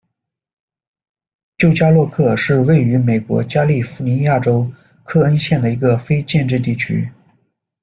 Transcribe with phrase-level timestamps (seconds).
[1.59, 7.07] 旧加洛克是位于美国加利福尼亚州克恩县的一个非建制地区。